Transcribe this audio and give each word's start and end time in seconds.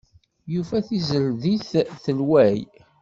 Yufa 0.53 0.77
tizeldit 0.87 1.69
telway. 2.03 2.57